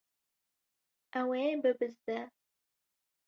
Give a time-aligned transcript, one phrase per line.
[1.19, 2.19] Ew ê bibizde.